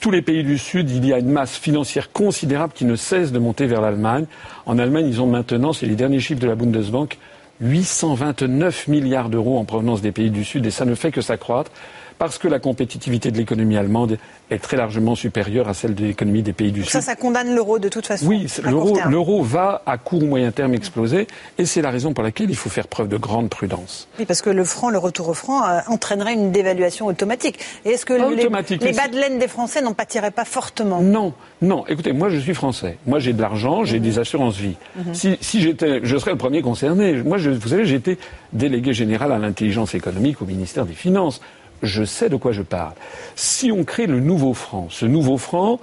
tous 0.00 0.10
les 0.10 0.22
pays 0.22 0.42
du 0.42 0.58
Sud, 0.58 0.90
il 0.90 1.06
y 1.06 1.12
a 1.12 1.18
une 1.18 1.30
masse 1.30 1.56
financière 1.56 2.10
considérable 2.10 2.72
qui 2.74 2.84
ne 2.84 2.96
cesse 2.96 3.30
de 3.30 3.38
monter 3.38 3.66
vers 3.66 3.80
l'Allemagne. 3.80 4.26
En 4.66 4.78
Allemagne, 4.78 5.06
ils 5.06 5.20
ont 5.20 5.26
maintenant, 5.26 5.72
c'est 5.72 5.86
les 5.86 5.94
derniers 5.94 6.18
chiffres 6.18 6.40
de 6.40 6.48
la 6.48 6.56
Bundesbank, 6.56 7.18
829 7.62 8.88
milliards 8.88 9.28
d'euros 9.28 9.58
en 9.58 9.64
provenance 9.64 10.02
des 10.02 10.12
pays 10.12 10.30
du 10.30 10.44
Sud, 10.44 10.66
et 10.66 10.70
ça 10.70 10.84
ne 10.84 10.94
fait 10.94 11.12
que 11.12 11.20
s'accroître 11.20 11.70
parce 12.18 12.38
que 12.38 12.48
la 12.48 12.58
compétitivité 12.58 13.30
de 13.30 13.36
l'économie 13.36 13.76
allemande 13.76 14.18
est 14.50 14.58
très 14.58 14.76
largement 14.76 15.14
supérieure 15.14 15.68
à 15.68 15.74
celle 15.74 15.94
de 15.94 16.04
l'économie 16.04 16.42
des 16.42 16.52
pays 16.52 16.72
du 16.72 16.82
Sud. 16.82 16.90
Ça, 16.90 17.00
ça 17.00 17.16
condamne 17.16 17.54
l'euro 17.54 17.78
de 17.78 17.88
toute 17.88 18.06
façon. 18.06 18.26
Oui, 18.26 18.46
l'euro 18.64 19.42
va 19.42 19.82
à 19.86 19.98
court 19.98 20.22
ou 20.22 20.26
moyen 20.26 20.50
terme 20.50 20.74
exploser, 20.74 21.26
et 21.58 21.66
c'est 21.66 21.82
la 21.82 21.90
raison 21.90 22.12
pour 22.12 22.24
laquelle 22.24 22.50
il 22.50 22.56
faut 22.56 22.70
faire 22.70 22.88
preuve 22.88 23.08
de 23.08 23.16
grande 23.16 23.48
prudence. 23.48 24.08
Oui, 24.18 24.24
parce 24.26 24.42
que 24.42 24.50
le 24.50 24.64
franc, 24.64 24.90
le 24.90 24.98
retour 24.98 25.28
au 25.28 25.34
franc, 25.34 25.66
euh, 25.66 25.80
entraînerait 25.88 26.34
une 26.34 26.52
dévaluation 26.52 27.06
automatique. 27.06 27.58
Et 27.84 27.90
est-ce 27.90 28.06
que 28.06 28.14
les, 28.14 28.36
les 28.36 28.92
bas 28.92 29.08
de 29.08 29.16
laine 29.16 29.38
des 29.38 29.48
Français 29.48 29.82
n'en 29.82 29.94
pâtiraient 29.94 30.30
pas 30.30 30.44
fortement? 30.44 31.00
Non, 31.00 31.32
non. 31.60 31.84
Écoutez, 31.88 32.12
moi 32.12 32.28
je 32.28 32.38
suis 32.38 32.54
français. 32.54 32.98
Moi 33.06 33.18
j'ai 33.18 33.32
de 33.32 33.40
l'argent, 33.40 33.84
j'ai 33.84 34.00
des 34.00 34.18
assurances 34.18 34.56
vie. 34.56 34.76
Mhm. 34.96 35.36
Si, 35.40 35.60
j'étais, 35.60 36.00
je 36.02 36.16
serais 36.16 36.32
le 36.32 36.38
premier 36.38 36.62
concerné. 36.62 37.22
Moi, 37.22 37.38
vous 37.38 37.68
savez, 37.68 37.84
j'ai 37.84 37.96
été 37.96 38.18
délégué 38.52 38.92
général 38.92 39.32
à 39.32 39.38
l'intelligence 39.38 39.94
économique 39.94 40.42
au 40.42 40.44
ministère 40.44 40.86
des 40.86 40.94
Finances 40.94 41.40
je 41.82 42.04
sais 42.04 42.28
de 42.28 42.36
quoi 42.36 42.52
je 42.52 42.62
parle. 42.62 42.94
Si 43.34 43.72
on 43.72 43.84
crée 43.84 44.06
le 44.06 44.20
nouveau 44.20 44.54
franc, 44.54 44.86
ce 44.90 45.06
nouveau 45.06 45.36
franc, 45.38 45.80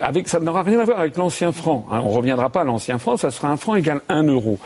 avec, 0.00 0.28
ça 0.28 0.40
n'aura 0.40 0.62
rien 0.62 0.80
à 0.80 0.84
voir 0.84 0.98
avec 0.98 1.16
l'ancien 1.16 1.52
franc. 1.52 1.86
Hein. 1.90 2.00
on 2.04 2.10
ne 2.10 2.16
reviendra 2.16 2.50
pas 2.50 2.62
à 2.62 2.64
l'ancien 2.64 2.98
franc, 2.98 3.16
ça 3.16 3.30
sera 3.30 3.48
un 3.48 3.56
franc 3.56 3.76
égal 3.76 4.00
1 4.08 4.24
euro. 4.24 4.58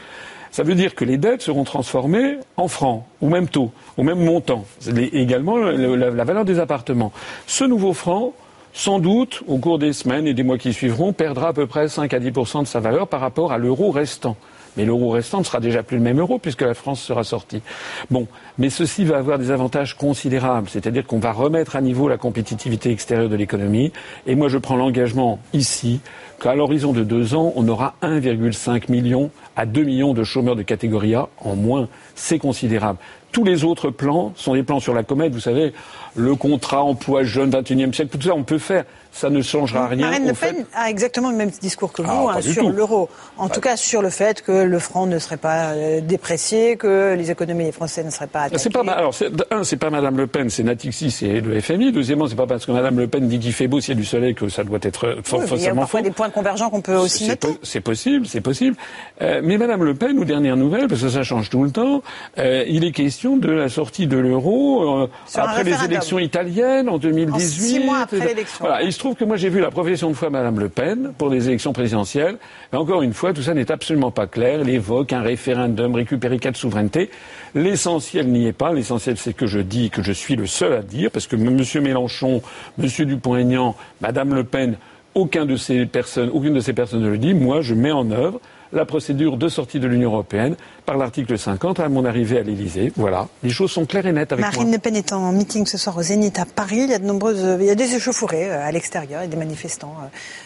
Ça 0.50 0.62
veut 0.62 0.74
dire 0.74 0.94
que 0.94 1.04
les 1.04 1.18
dettes 1.18 1.42
seront 1.42 1.64
transformées 1.64 2.38
en 2.56 2.68
francs, 2.68 3.04
au 3.20 3.28
même 3.28 3.46
taux, 3.46 3.72
au 3.98 4.02
même 4.02 4.24
montant. 4.24 4.64
également 5.12 5.58
la, 5.58 6.10
la 6.10 6.24
valeur 6.24 6.46
des 6.46 6.58
appartements. 6.58 7.12
Ce 7.46 7.64
nouveau 7.64 7.92
franc, 7.92 8.32
sans 8.72 8.98
doute, 8.98 9.42
au 9.48 9.58
cours 9.58 9.78
des 9.78 9.92
semaines 9.92 10.26
et 10.26 10.34
des 10.34 10.42
mois 10.42 10.56
qui 10.56 10.72
suivront, 10.72 11.12
perdra 11.12 11.48
à 11.48 11.52
peu 11.52 11.66
près 11.66 11.88
5 11.88 12.12
à 12.14 12.18
10 12.18 12.30
de 12.30 12.64
sa 12.64 12.80
valeur 12.80 13.08
par 13.08 13.20
rapport 13.20 13.52
à 13.52 13.58
l'euro 13.58 13.90
restant. 13.90 14.36
Mais 14.76 14.84
l'euro 14.84 15.10
restant 15.10 15.38
ne 15.38 15.44
sera 15.44 15.60
déjà 15.60 15.82
plus 15.82 15.96
le 15.96 16.02
même 16.02 16.20
euro 16.20 16.38
puisque 16.38 16.62
la 16.62 16.74
France 16.74 17.00
sera 17.00 17.24
sortie. 17.24 17.62
Bon, 18.10 18.26
mais 18.58 18.70
ceci 18.70 19.04
va 19.04 19.18
avoir 19.18 19.38
des 19.38 19.50
avantages 19.50 19.96
considérables, 19.96 20.68
c'est-à-dire 20.68 21.06
qu'on 21.06 21.18
va 21.18 21.32
remettre 21.32 21.76
à 21.76 21.80
niveau 21.80 22.08
la 22.08 22.18
compétitivité 22.18 22.90
extérieure 22.90 23.28
de 23.28 23.36
l'économie. 23.36 23.92
Et 24.26 24.34
moi, 24.34 24.48
je 24.48 24.58
prends 24.58 24.76
l'engagement 24.76 25.38
ici 25.52 26.00
qu'à 26.40 26.54
l'horizon 26.54 26.92
de 26.92 27.02
deux 27.02 27.34
ans, 27.34 27.52
on 27.56 27.66
aura 27.68 27.94
1,5 28.02 28.90
million 28.90 29.30
à 29.56 29.66
2 29.66 29.82
millions 29.82 30.12
de 30.12 30.24
chômeurs 30.24 30.56
de 30.56 30.62
catégorie 30.62 31.14
A 31.14 31.28
en 31.40 31.56
moins. 31.56 31.88
C'est 32.14 32.38
considérable. 32.38 32.98
Tous 33.32 33.44
les 33.44 33.64
autres 33.64 33.90
plans 33.90 34.32
sont 34.36 34.54
des 34.54 34.62
plans 34.62 34.80
sur 34.80 34.94
la 34.94 35.02
comète, 35.02 35.32
vous 35.32 35.40
savez, 35.40 35.72
le 36.14 36.34
contrat 36.36 36.82
emploi 36.82 37.22
jeune 37.22 37.50
21e 37.50 37.92
siècle, 37.92 38.16
tout 38.16 38.26
ça, 38.26 38.34
on 38.34 38.44
peut 38.44 38.58
faire 38.58 38.84
ça 39.16 39.30
ne 39.30 39.40
changera 39.40 39.88
rien. 39.88 40.10
Marine 40.10 40.26
Le 40.28 40.34
Pen 40.34 40.66
a 40.74 40.90
exactement 40.90 41.30
le 41.30 41.36
même 41.36 41.48
discours 41.48 41.90
que 41.90 42.02
vous 42.02 42.28
ah, 42.28 42.34
hein, 42.36 42.42
sur 42.42 42.68
l'euro. 42.68 43.08
En 43.38 43.48
tout 43.48 43.60
cas, 43.60 43.76
sur 43.76 44.02
le 44.02 44.10
fait 44.10 44.42
que 44.42 44.52
le 44.52 44.78
franc 44.78 45.06
ne 45.06 45.18
serait 45.18 45.38
pas 45.38 45.70
euh, 45.70 46.02
déprécié, 46.02 46.76
que 46.76 47.14
les 47.14 47.30
économies 47.30 47.72
françaises 47.72 48.04
ne 48.04 48.10
seraient 48.10 48.26
pas 48.26 48.42
attaquées. 48.42 48.58
C'est 48.58 48.70
pas, 48.70 48.82
alors, 48.92 49.14
un, 49.50 49.64
c'est 49.64 49.78
pas 49.78 49.88
Madame 49.88 50.18
Le 50.18 50.26
Pen, 50.26 50.50
c'est 50.50 50.62
Natixi, 50.62 51.10
c'est 51.10 51.40
le 51.40 51.58
FMI. 51.60 51.92
Deuxièmement, 51.92 52.26
c'est 52.26 52.36
pas 52.36 52.46
parce 52.46 52.66
que 52.66 52.72
Madame 52.72 52.98
Le 52.98 53.08
Pen 53.08 53.26
dit 53.26 53.38
qu'il 53.38 53.54
fait 53.54 53.68
beau 53.68 53.80
s'il 53.80 53.94
y 53.94 53.96
a 53.96 54.00
du 54.00 54.04
soleil 54.04 54.34
que 54.34 54.50
ça 54.50 54.64
doit 54.64 54.78
être 54.82 55.16
forcément 55.24 55.54
oui, 55.54 55.60
Il 55.60 55.64
y 55.64 55.68
a 55.68 55.74
parfois 55.74 56.02
des 56.02 56.10
points 56.10 56.30
convergents 56.30 56.68
qu'on 56.68 56.82
peut 56.82 56.96
aussi 56.96 57.28
noter. 57.28 57.58
c'est 57.62 57.80
possible, 57.80 58.26
c'est 58.26 58.42
possible. 58.42 58.76
Euh, 59.22 59.40
mais 59.42 59.56
Madame 59.56 59.82
Le 59.82 59.94
Pen, 59.94 60.18
aux 60.18 60.26
dernières 60.26 60.58
nouvelles, 60.58 60.88
parce 60.88 61.00
que 61.00 61.08
ça 61.08 61.22
change 61.22 61.48
tout 61.48 61.64
le 61.64 61.70
temps, 61.70 62.02
euh, 62.36 62.64
il 62.68 62.84
est 62.84 62.92
question 62.92 63.38
de 63.38 63.50
la 63.50 63.70
sortie 63.70 64.06
de 64.06 64.18
l'euro 64.18 65.08
après 65.34 65.64
les 65.64 65.84
élections 65.84 66.18
italiennes 66.18 66.90
en 66.90 66.98
2018. 66.98 67.40
six 67.40 67.80
mois 67.80 68.00
après 68.00 68.18
l'élection. 68.18 68.66
Voilà. 68.66 68.82
Trouve 69.06 69.14
que 69.14 69.24
moi 69.24 69.36
j'ai 69.36 69.50
vu 69.50 69.60
la 69.60 69.70
profession 69.70 70.10
de 70.10 70.16
foi 70.16 70.30
Madame 70.30 70.58
Le 70.58 70.68
Pen 70.68 71.12
pour 71.16 71.28
les 71.28 71.46
élections 71.46 71.72
présidentielles. 71.72 72.38
Mais 72.72 72.78
encore 72.78 73.02
une 73.02 73.12
fois, 73.12 73.32
tout 73.32 73.40
ça 73.40 73.54
n'est 73.54 73.70
absolument 73.70 74.10
pas 74.10 74.26
clair. 74.26 74.62
Elle 74.62 74.68
évoque 74.68 75.12
un 75.12 75.22
référendum, 75.22 75.94
récupérer 75.94 76.40
quatre 76.40 76.56
souverainetés. 76.56 77.10
L'essentiel 77.54 78.26
n'y 78.26 78.48
est 78.48 78.52
pas. 78.52 78.72
L'essentiel, 78.72 79.16
c'est 79.16 79.32
que 79.32 79.46
je 79.46 79.60
dis 79.60 79.90
que 79.90 80.02
je 80.02 80.10
suis 80.10 80.34
le 80.34 80.48
seul 80.48 80.72
à 80.72 80.82
dire, 80.82 81.12
parce 81.12 81.28
que 81.28 81.36
M. 81.36 81.62
Mélenchon, 81.84 82.42
M. 82.82 82.88
Dupont-Aignan, 83.06 83.76
Madame 84.00 84.34
Le 84.34 84.42
Pen, 84.42 84.76
aucun 85.14 85.46
de 85.46 85.54
ces 85.54 85.86
personnes, 85.86 86.30
aucune 86.32 86.54
de 86.54 86.60
ces 86.60 86.72
personnes 86.72 87.02
ne 87.02 87.08
le 87.08 87.18
dit. 87.18 87.32
Moi, 87.32 87.60
je 87.60 87.74
mets 87.74 87.92
en 87.92 88.10
œuvre 88.10 88.40
la 88.72 88.84
procédure 88.84 89.36
de 89.36 89.48
sortie 89.48 89.80
de 89.80 89.86
l'Union 89.86 90.12
européenne 90.12 90.56
par 90.84 90.96
l'article 90.96 91.38
50 91.38 91.80
à 91.80 91.88
mon 91.88 92.04
arrivée 92.04 92.38
à 92.38 92.42
l'Élysée. 92.42 92.92
Voilà, 92.96 93.28
les 93.42 93.50
choses 93.50 93.70
sont 93.70 93.86
claires 93.86 94.06
et 94.06 94.12
nettes 94.12 94.32
avec 94.32 94.44
Marine 94.44 94.62
moi. 94.64 94.72
Le 94.72 94.78
Pen 94.78 94.96
est 94.96 95.12
en 95.12 95.32
meeting 95.32 95.66
ce 95.66 95.78
soir 95.78 95.96
au 95.96 96.02
Zénith 96.02 96.38
à 96.38 96.44
Paris. 96.44 96.80
Il 96.80 96.90
y 96.90 96.94
a 96.94 96.98
de 96.98 97.04
nombreuses, 97.04 97.58
il 97.60 97.66
y 97.66 97.70
a 97.70 97.74
des 97.74 97.94
échauffourées 97.94 98.50
euh, 98.50 98.66
à 98.66 98.72
l'extérieur, 98.72 99.22
a 99.22 99.26
des 99.26 99.36
manifestants 99.36 99.94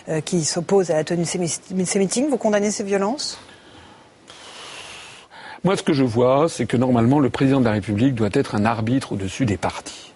euh, 0.08 0.16
euh, 0.16 0.20
qui 0.20 0.44
s'opposent 0.44 0.90
à 0.90 0.94
la 0.94 1.04
tenue 1.04 1.24
de 1.24 1.84
ces 1.84 1.98
meetings. 1.98 2.28
Vous 2.28 2.38
condamnez 2.38 2.70
ces 2.70 2.84
violences? 2.84 3.38
Moi, 5.62 5.76
ce 5.76 5.82
que 5.82 5.92
je 5.92 6.04
vois, 6.04 6.48
c'est 6.48 6.64
que 6.64 6.78
normalement, 6.78 7.20
le 7.20 7.28
président 7.28 7.60
de 7.60 7.66
la 7.66 7.72
République 7.72 8.14
doit 8.14 8.30
être 8.32 8.54
un 8.54 8.64
arbitre 8.64 9.12
au-dessus 9.12 9.44
des 9.44 9.58
partis. 9.58 10.12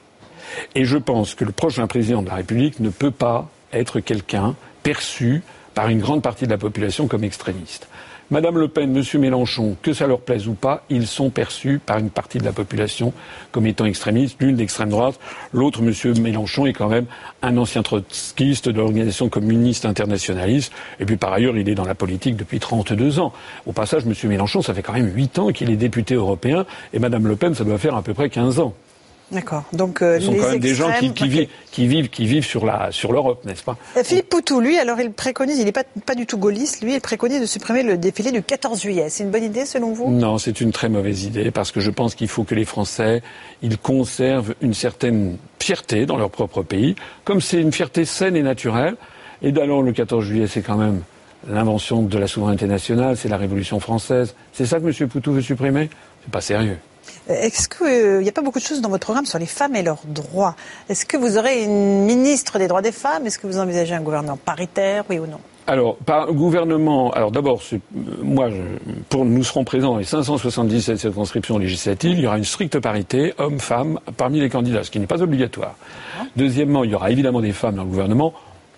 Et 0.75 0.85
je 0.85 0.97
pense 0.97 1.35
que 1.35 1.45
le 1.45 1.53
prochain 1.53 1.87
président 1.87 2.23
de 2.23 2.29
la 2.29 2.37
République 2.37 2.81
ne 2.81 2.89
peut 2.89 3.11
pas 3.11 3.51
être 3.73 4.01
quelqu'un 4.01 4.55
perçu 4.83 5.43
par 5.75 5.89
une 5.89 6.01
grande 6.01 6.23
partie 6.23 6.47
de 6.47 6.51
la 6.51 6.59
population 6.59 7.07
comme 7.09 7.25
extrémiste. 7.25 7.89
Madame 8.31 8.57
Le 8.57 8.69
Pen, 8.69 8.91
Monsieur 8.91 9.19
Mélenchon, 9.19 9.77
que 9.83 9.93
ça 9.93 10.07
leur 10.07 10.21
plaise 10.21 10.49
ou 10.49 10.55
pas, 10.55 10.83
ils 10.89 11.07
sont 11.07 11.29
perçus 11.29 11.79
par 11.79 11.99
une 11.99 12.09
partie 12.09 12.39
de 12.39 12.45
la 12.45 12.53
population 12.53 13.13
comme 13.53 13.67
étant 13.67 13.85
extrémistes, 13.85 14.39
l'une 14.41 14.57
d'extrême 14.57 14.89
droite, 14.89 15.21
l'autre, 15.53 15.83
Monsieur 15.83 16.15
Mélenchon, 16.15 16.65
est 16.65 16.73
quand 16.73 16.89
même 16.89 17.05
un 17.43 17.59
ancien 17.59 17.83
trotskiste 17.83 18.71
de 18.71 18.79
l'organisation 18.79 19.29
communiste 19.29 19.85
internationaliste, 19.85 20.73
et 21.01 21.05
puis 21.05 21.19
par 21.19 21.35
ailleurs, 21.35 21.57
il 21.59 21.69
est 21.69 21.75
dans 21.75 21.85
la 21.85 21.95
politique 21.95 22.37
depuis 22.37 22.61
32 22.61 23.21
ans. 23.21 23.35
Au 23.67 23.73
passage, 23.73 24.07
Monsieur 24.07 24.31
Mélenchon, 24.31 24.63
ça 24.63 24.73
fait 24.73 24.83
quand 24.83 24.95
même 24.95 25.13
8 25.15 25.39
ans 25.39 25.49
qu'il 25.53 25.71
est 25.71 25.77
député 25.77 26.15
européen, 26.15 26.65
et 26.95 26.99
Madame 26.99 27.27
Le 27.27 27.37
Pen, 27.37 27.55
ça 27.55 27.65
doit 27.65 27.79
faire 27.79 27.95
à 27.95 28.03
peu 28.03 28.15
près 28.15 28.31
15 28.31 28.59
ans. 28.59 28.75
D'accord. 29.35 29.65
Donc 29.73 30.01
euh, 30.01 30.21
Ce 30.21 30.27
sont 30.27 30.35
quand 30.35 30.51
même 30.51 30.61
des 30.61 30.75
gens 30.75 30.91
qui, 30.93 31.29
vivent, 31.29 31.49
qui 31.73 31.87
vivent, 31.87 32.09
qui 32.09 32.27
vivent 32.27 32.47
sur 32.47 32.65
la, 32.65 32.93
sur 32.93 33.13
l'Europe, 33.13 33.45
n'est-ce 33.45 33.65
pas? 33.65 33.77
Euh, 33.97 34.05
Philippe 34.05 34.29
Poutou, 34.29 34.61
lui, 34.61 34.79
alors 34.79 35.01
il 35.01 35.11
préconise, 35.11 35.59
il 35.59 35.65
n'est 35.65 35.73
pas, 35.73 35.83
pas 36.07 36.15
du 36.15 36.25
tout 36.25 36.39
gaulliste, 36.39 36.83
lui, 36.83 36.95
il 36.95 37.01
préconise 37.01 37.41
de 37.41 37.47
supprimer 37.47 37.83
le 37.83 37.99
défilé 37.99 38.31
du 38.31 38.43
14 38.43 38.81
juillet. 38.81 39.07
C'est 39.09 39.25
une 39.25 39.31
bonne 39.31 39.43
idée 39.43 39.67
selon 39.67 39.93
vous? 39.93 40.11
Non, 40.11 40.39
c'est 40.39 40.61
une 40.61 40.71
très 40.71 40.89
mauvaise 40.89 41.25
idée 41.25 41.51
parce 41.51 41.73
que 41.73 41.81
je 41.81 41.91
pense 41.91 42.15
qu'il 42.15 42.29
faut 42.29 42.45
que 42.45 42.55
les 42.55 42.65
Français, 42.65 43.23
ils 43.63 43.77
conservent 43.77 44.55
une 44.63 44.75
certaine 44.75 45.37
fierté 45.59 46.07
dans 46.07 46.17
leur 46.17 46.31
propre 46.31 46.63
pays, 46.63 46.95
comme 47.25 47.41
c'est 47.41 47.61
une 47.61 47.73
fierté 47.73 48.05
saine 48.05 48.37
et 48.37 48.43
naturelle. 48.43 48.97
Et 49.43 49.51
d'alors, 49.51 49.83
le 49.83 49.93
14 49.93 50.25
juillet, 50.25 50.47
c'est 50.47 50.63
quand 50.63 50.77
même 50.77 51.03
l'invention 51.51 52.03
de 52.03 52.19
la 52.19 52.27
souveraineté 52.27 52.67
nationale, 52.67 53.17
c'est 53.17 53.29
la 53.29 53.37
Révolution 53.37 53.81
française. 53.81 54.35
C'est 54.53 54.65
ça 54.65 54.79
que 54.79 54.87
M. 54.87 55.09
Poutou 55.09 55.33
veut 55.33 55.43
supprimer? 55.43 55.91
C'est 56.23 56.31
pas 56.31 56.41
sérieux. 56.41 56.79
Est-ce 57.29 57.69
qu'il 57.69 57.87
n'y 58.21 58.27
euh, 58.27 58.29
a 58.29 58.33
pas 58.33 58.43
beaucoup 58.43 58.59
de 58.59 58.65
choses 58.65 58.81
dans 58.81 58.91
votre 58.91 59.05
programme 59.05 59.27
sur 59.27 59.39
les 59.39 59.47
femmes 59.47 59.77
et 59.77 59.83
leurs 59.83 60.03
droits? 60.07 60.57
Est-ce 60.89 61.07
que 61.07 61.17
vous 61.17 61.39
aurez 61.39 61.65
une 61.65 62.05
ministre 62.05 62.59
des 62.59 62.69
droits 62.69 62.83
des 62.83 62.93
femmes? 62.93 63.27
Est-ce 63.27 63.39
que 63.39 63.47
vous 63.47 63.59
envisagez 63.59 63.95
un 63.95 64.03
gouvernement 64.03 64.37
paritaire, 64.37 65.05
oui 65.09 65.19
ou 65.19 65.27
non? 65.27 65.41
Alors, 65.67 65.97
par 65.97 66.31
gouvernement, 66.31 67.11
alors 67.13 67.31
d'abord, 67.31 67.63
moi, 68.23 68.51
pour, 69.09 69.25
nous 69.25 69.43
serons 69.43 69.65
présents 69.65 69.93
dans 69.93 69.99
les 69.99 70.05
577 70.05 70.99
circonscriptions 70.99 71.57
législatives, 71.57 72.19
il 72.19 72.21
y 72.21 72.27
aura 72.27 72.37
une 72.37 72.45
stricte 72.45 72.79
parité 72.81 73.33
homme-femme 73.39 73.99
parmi 74.19 74.41
les 74.41 74.51
candidats, 74.51 74.85
ce 74.85 74.91
qui 74.91 75.01
n'est 75.01 75.07
pas 75.07 75.23
obligatoire. 75.23 75.77
Ah. 76.21 76.25
Deuxièmement, 76.37 76.85
il 76.85 76.91
y 76.91 76.95
aura 76.95 77.11
évidemment 77.11 77.41
des 77.41 77.53
femmes 77.53 77.77
dans 77.77 77.85
le 77.85 77.89
gouvernement 77.89 78.35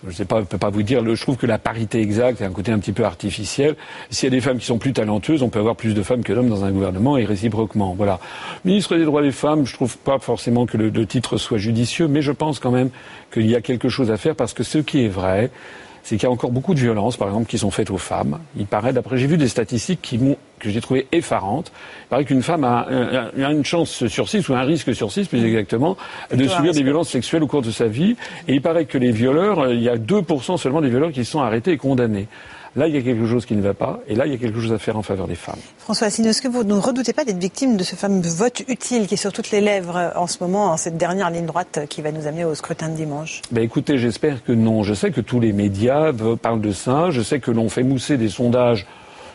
je 0.06 0.14
sais 0.14 0.24
pas, 0.24 0.42
peux 0.42 0.58
pas 0.58 0.70
vous 0.70 0.82
dire. 0.82 1.02
je 1.14 1.20
trouve 1.20 1.36
que 1.36 1.46
la 1.46 1.58
parité 1.58 2.00
exacte 2.00 2.40
est 2.40 2.44
un 2.44 2.52
côté 2.52 2.72
un 2.72 2.78
petit 2.78 2.92
peu 2.92 3.04
artificiel. 3.04 3.76
S'il 4.10 4.26
y 4.26 4.32
a 4.32 4.36
des 4.36 4.40
femmes 4.40 4.58
qui 4.58 4.66
sont 4.66 4.78
plus 4.78 4.92
talentueuses, 4.92 5.42
on 5.42 5.48
peut 5.48 5.58
avoir 5.58 5.76
plus 5.76 5.94
de 5.94 6.02
femmes 6.02 6.22
que 6.22 6.32
d'hommes 6.32 6.48
dans 6.48 6.64
un 6.64 6.70
gouvernement 6.70 7.16
et 7.16 7.24
réciproquement. 7.24 7.94
Voilà. 7.96 8.20
Ministre 8.64 8.96
des 8.96 9.04
droits 9.04 9.22
des 9.22 9.32
femmes, 9.32 9.66
je 9.66 9.74
trouve 9.74 9.96
pas 9.98 10.18
forcément 10.18 10.66
que 10.66 10.76
le 10.76 11.06
titre 11.06 11.36
soit 11.36 11.58
judicieux, 11.58 12.08
mais 12.08 12.22
je 12.22 12.32
pense 12.32 12.58
quand 12.58 12.70
même 12.70 12.90
qu'il 13.32 13.46
y 13.46 13.54
a 13.54 13.60
quelque 13.60 13.88
chose 13.88 14.10
à 14.10 14.16
faire 14.16 14.34
parce 14.34 14.54
que 14.54 14.62
ce 14.62 14.78
qui 14.78 15.04
est 15.04 15.08
vrai, 15.08 15.50
c'est 16.06 16.18
qu'il 16.18 16.22
y 16.22 16.30
a 16.30 16.30
encore 16.30 16.52
beaucoup 16.52 16.72
de 16.72 16.78
violences, 16.78 17.16
par 17.16 17.26
exemple, 17.26 17.48
qui 17.48 17.58
sont 17.58 17.72
faites 17.72 17.90
aux 17.90 17.98
femmes. 17.98 18.38
Il 18.56 18.66
paraît, 18.66 18.92
d'après, 18.92 19.16
j'ai 19.16 19.26
vu 19.26 19.36
des 19.36 19.48
statistiques 19.48 20.00
qui 20.02 20.20
que 20.60 20.70
j'ai 20.70 20.80
trouvées 20.80 21.08
effarantes. 21.10 21.72
Il 22.04 22.08
paraît 22.10 22.24
qu'une 22.24 22.42
femme 22.44 22.62
a, 22.62 22.86
une 23.36 23.64
chance 23.64 24.06
sur 24.06 24.28
six, 24.28 24.48
ou 24.48 24.54
un 24.54 24.62
risque 24.62 24.94
sur 24.94 25.10
six, 25.10 25.26
plus 25.26 25.44
exactement, 25.44 25.96
de 26.32 26.46
subir 26.46 26.72
des 26.72 26.84
violences 26.84 27.08
sexuelles 27.08 27.42
au 27.42 27.48
cours 27.48 27.60
de 27.60 27.72
sa 27.72 27.88
vie. 27.88 28.14
Et 28.46 28.54
il 28.54 28.62
paraît 28.62 28.84
que 28.84 28.98
les 28.98 29.10
violeurs, 29.10 29.72
il 29.72 29.82
y 29.82 29.88
a 29.88 29.96
2% 29.96 30.56
seulement 30.58 30.80
des 30.80 30.90
violeurs 30.90 31.10
qui 31.10 31.24
sont 31.24 31.40
arrêtés 31.40 31.72
et 31.72 31.76
condamnés. 31.76 32.28
Là, 32.76 32.88
il 32.88 32.94
y 32.94 32.98
a 32.98 33.00
quelque 33.00 33.26
chose 33.26 33.46
qui 33.46 33.56
ne 33.56 33.62
va 33.62 33.72
pas, 33.72 34.00
et 34.06 34.14
là, 34.14 34.26
il 34.26 34.32
y 34.32 34.34
a 34.34 34.38
quelque 34.38 34.60
chose 34.60 34.72
à 34.72 34.78
faire 34.78 34.98
en 34.98 35.02
faveur 35.02 35.26
des 35.26 35.34
femmes. 35.34 35.58
François 35.78 36.08
Asselineau, 36.08 36.30
est-ce 36.30 36.42
que 36.42 36.48
vous 36.48 36.62
ne 36.62 36.74
redoutez 36.74 37.14
pas 37.14 37.24
d'être 37.24 37.38
victime 37.38 37.78
de 37.78 37.82
ce 37.82 37.96
fameux 37.96 38.20
vote 38.20 38.62
utile 38.68 39.06
qui 39.06 39.14
est 39.14 39.16
sur 39.16 39.32
toutes 39.32 39.50
les 39.50 39.62
lèvres 39.62 40.12
en 40.14 40.26
ce 40.26 40.36
moment, 40.42 40.66
en 40.66 40.76
cette 40.76 40.98
dernière 40.98 41.30
ligne 41.30 41.46
droite 41.46 41.86
qui 41.88 42.02
va 42.02 42.12
nous 42.12 42.26
amener 42.26 42.44
au 42.44 42.54
scrutin 42.54 42.90
de 42.90 42.94
dimanche? 42.94 43.40
Ben 43.50 43.64
Écoutez, 43.64 43.96
j'espère 43.96 44.44
que 44.44 44.52
non. 44.52 44.82
Je 44.82 44.92
sais 44.92 45.10
que 45.10 45.22
tous 45.22 45.40
les 45.40 45.54
médias 45.54 46.12
parlent 46.42 46.60
de 46.60 46.72
ça. 46.72 47.10
Je 47.10 47.22
sais 47.22 47.40
que 47.40 47.50
l'on 47.50 47.70
fait 47.70 47.82
mousser 47.82 48.18
des 48.18 48.28
sondages 48.28 48.86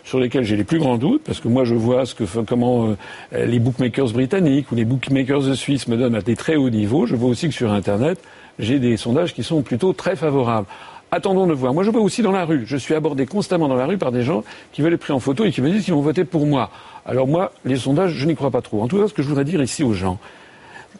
sur 0.03 0.19
lesquels 0.19 0.43
j'ai 0.43 0.55
les 0.55 0.63
plus 0.63 0.79
grands 0.79 0.97
doutes, 0.97 1.23
parce 1.23 1.39
que 1.39 1.47
moi 1.47 1.63
je 1.63 1.75
vois 1.75 2.05
ce 2.05 2.15
que, 2.15 2.23
comment 2.41 2.95
euh, 3.33 3.45
les 3.45 3.59
bookmakers 3.59 4.09
britanniques 4.09 4.71
ou 4.71 4.75
les 4.75 4.85
bookmakers 4.85 5.55
suisses 5.55 5.87
me 5.87 5.97
donnent 5.97 6.15
à 6.15 6.21
des 6.21 6.35
très 6.35 6.55
hauts 6.55 6.69
niveaux. 6.69 7.05
Je 7.05 7.15
vois 7.15 7.29
aussi 7.29 7.47
que 7.47 7.53
sur 7.53 7.71
Internet, 7.71 8.19
j'ai 8.59 8.79
des 8.79 8.97
sondages 8.97 9.33
qui 9.33 9.43
sont 9.43 9.61
plutôt 9.61 9.93
très 9.93 10.15
favorables 10.15 10.67
attendons 11.11 11.45
de 11.45 11.53
voir. 11.53 11.73
Moi, 11.73 11.83
je 11.83 11.89
vois 11.89 12.01
aussi 12.01 12.21
dans 12.21 12.31
la 12.31 12.45
rue. 12.45 12.63
Je 12.65 12.77
suis 12.77 12.95
abordé 12.95 13.25
constamment 13.25 13.67
dans 13.67 13.75
la 13.75 13.85
rue 13.85 13.97
par 13.97 14.11
des 14.11 14.23
gens 14.23 14.43
qui 14.71 14.81
veulent 14.81 14.93
être 14.93 15.01
pris 15.01 15.13
en 15.13 15.19
photo 15.19 15.43
et 15.43 15.51
qui 15.51 15.61
me 15.61 15.69
disent 15.69 15.83
qu'ils 15.83 15.93
vont 15.93 16.01
voter 16.01 16.23
pour 16.25 16.45
moi. 16.45 16.71
Alors 17.05 17.27
moi, 17.27 17.51
les 17.65 17.75
sondages, 17.75 18.13
je 18.13 18.25
n'y 18.25 18.35
crois 18.35 18.51
pas 18.51 18.61
trop. 18.61 18.81
En 18.81 18.87
tout 18.87 18.97
cas, 18.99 19.07
ce 19.07 19.13
que 19.13 19.21
je 19.21 19.27
voudrais 19.27 19.45
dire 19.45 19.61
ici 19.61 19.83
aux 19.83 19.93
gens 19.93 20.17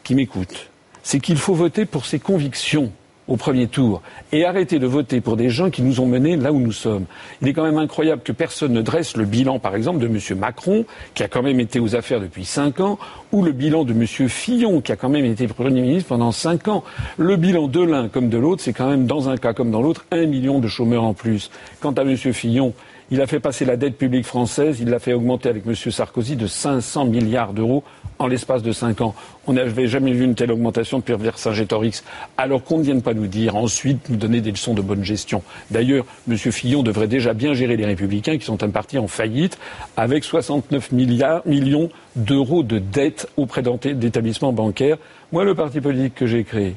qui 0.04 0.14
m'écoutent, 0.14 0.68
c'est 1.02 1.18
qu'il 1.18 1.38
faut 1.38 1.54
voter 1.54 1.86
pour 1.86 2.04
ses 2.04 2.18
convictions 2.18 2.92
au 3.28 3.36
premier 3.36 3.68
tour 3.68 4.02
et 4.32 4.44
arrêter 4.44 4.78
de 4.78 4.86
voter 4.86 5.20
pour 5.20 5.36
des 5.36 5.48
gens 5.48 5.70
qui 5.70 5.82
nous 5.82 6.00
ont 6.00 6.06
menés 6.06 6.36
là 6.36 6.52
où 6.52 6.58
nous 6.58 6.72
sommes. 6.72 7.04
Il 7.40 7.48
est 7.48 7.52
quand 7.52 7.64
même 7.64 7.78
incroyable 7.78 8.22
que 8.22 8.32
personne 8.32 8.72
ne 8.72 8.82
dresse 8.82 9.16
le 9.16 9.24
bilan, 9.24 9.58
par 9.58 9.76
exemple, 9.76 10.00
de 10.00 10.06
M. 10.06 10.38
Macron, 10.38 10.84
qui 11.14 11.22
a 11.22 11.28
quand 11.28 11.42
même 11.42 11.60
été 11.60 11.78
aux 11.80 11.94
affaires 11.94 12.20
depuis 12.20 12.44
cinq 12.44 12.80
ans, 12.80 12.98
ou 13.30 13.42
le 13.42 13.52
bilan 13.52 13.84
de 13.84 13.92
M. 13.92 14.06
Fillon, 14.06 14.80
qui 14.80 14.92
a 14.92 14.96
quand 14.96 15.08
même 15.08 15.24
été 15.24 15.46
Premier 15.46 15.82
ministre 15.82 16.08
pendant 16.08 16.32
cinq 16.32 16.68
ans. 16.68 16.82
Le 17.18 17.36
bilan 17.36 17.68
de 17.68 17.82
l'un 17.82 18.08
comme 18.08 18.28
de 18.28 18.38
l'autre, 18.38 18.62
c'est 18.62 18.72
quand 18.72 18.88
même, 18.88 19.06
dans 19.06 19.28
un 19.28 19.36
cas 19.36 19.52
comme 19.52 19.70
dans 19.70 19.82
l'autre, 19.82 20.04
un 20.10 20.26
million 20.26 20.58
de 20.58 20.68
chômeurs 20.68 21.04
en 21.04 21.14
plus. 21.14 21.50
Quant 21.80 21.92
à 21.92 22.02
M. 22.02 22.16
Fillon, 22.16 22.72
il 23.12 23.20
a 23.20 23.26
fait 23.26 23.40
passer 23.40 23.66
la 23.66 23.76
dette 23.76 23.98
publique 23.98 24.24
française, 24.24 24.80
il 24.80 24.88
l'a 24.88 24.98
fait 24.98 25.12
augmenter 25.12 25.50
avec 25.50 25.66
M. 25.66 25.74
Sarkozy 25.74 26.34
de 26.34 26.46
500 26.46 27.04
milliards 27.04 27.52
d'euros 27.52 27.84
en 28.18 28.26
l'espace 28.26 28.62
de 28.62 28.72
cinq 28.72 29.02
ans. 29.02 29.14
On 29.46 29.52
n'avait 29.52 29.86
jamais 29.86 30.12
vu 30.12 30.24
une 30.24 30.34
telle 30.34 30.50
augmentation 30.50 30.98
depuis 30.98 31.14
Vercingétorix. 31.14 32.04
Alors 32.38 32.64
qu'on 32.64 32.78
ne 32.78 32.82
vienne 32.82 33.02
pas 33.02 33.12
nous 33.12 33.26
dire 33.26 33.54
ensuite, 33.54 34.08
nous 34.08 34.16
donner 34.16 34.40
des 34.40 34.50
leçons 34.50 34.72
de 34.72 34.80
bonne 34.80 35.04
gestion. 35.04 35.42
D'ailleurs, 35.70 36.06
M. 36.26 36.38
Fillon 36.38 36.82
devrait 36.82 37.06
déjà 37.06 37.34
bien 37.34 37.52
gérer 37.52 37.76
les 37.76 37.84
Républicains 37.84 38.38
qui 38.38 38.46
sont 38.46 38.62
un 38.62 38.70
parti 38.70 38.96
en 38.96 39.08
faillite 39.08 39.58
avec 39.98 40.24
69 40.24 40.90
milliards, 40.92 41.42
millions 41.44 41.90
d'euros 42.16 42.62
de 42.62 42.78
dettes 42.78 43.28
auprès 43.36 43.60
d'établissements 43.62 44.54
bancaires. 44.54 44.96
Moi, 45.32 45.44
le 45.44 45.54
parti 45.54 45.82
politique 45.82 46.14
que 46.14 46.26
j'ai 46.26 46.44
créé, 46.44 46.76